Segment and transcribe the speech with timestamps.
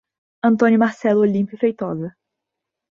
[0.43, 2.17] Antônio Marcelo Olimpio Feitosa